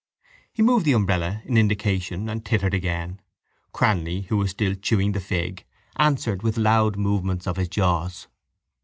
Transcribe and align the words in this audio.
He 0.51 0.63
moved 0.63 0.87
the 0.87 0.93
umbrella 0.93 1.43
in 1.45 1.57
indication 1.57 2.27
and 2.27 2.43
tittered 2.43 2.73
again. 2.73 3.21
Cranly, 3.71 4.25
who 4.29 4.37
was 4.37 4.49
still 4.49 4.73
chewing 4.73 5.11
the 5.11 5.19
fig, 5.19 5.63
answered 5.95 6.41
with 6.41 6.57
loud 6.57 6.95
movements 6.97 7.45
of 7.45 7.57
his 7.57 7.69
jaws. 7.69 8.25